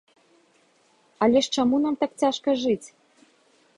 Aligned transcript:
Але 1.25 1.39
ж 1.47 1.53
чаму 1.59 1.75
нам 1.85 1.95
так 2.05 2.11
цяжка 2.25 2.49
жыць? 2.63 2.87